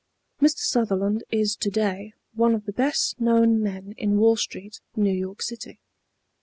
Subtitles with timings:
[0.41, 0.57] Mr.
[0.61, 5.43] Sutherland is to day one of the best known men in Wall Street, New York
[5.43, 5.79] City.